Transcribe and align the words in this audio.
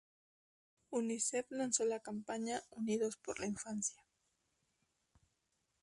Unicef 0.91 1.45
lanzó 1.51 1.85
la 1.85 1.99
campaña 1.99 2.63
“Unidos 2.71 3.17
por 3.17 3.39
la 3.39 3.45
Infancia. 3.45 4.01